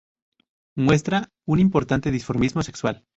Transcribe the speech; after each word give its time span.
Muestra 0.75 1.31
un 1.45 1.59
importante 1.59 2.09
dimorfismo 2.09 2.63
sexual. 2.63 3.05